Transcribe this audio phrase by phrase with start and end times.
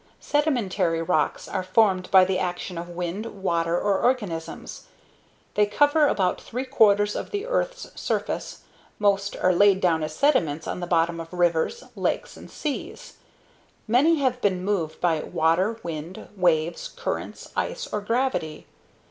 [0.19, 4.87] SEDIMENTARY rocks are formed by the action of wind, water, or organisms.
[5.53, 8.61] They cover about three quarters of the Earth's surface.
[8.97, 13.17] Most are laid down as sediments on the bottom of rivers, lakes and seas.
[13.87, 18.65] Many have been moved by water, wind, waves, currents, ice or gravity.